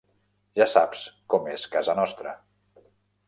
[0.59, 1.03] Ja saps
[1.33, 2.35] com és casa nostra.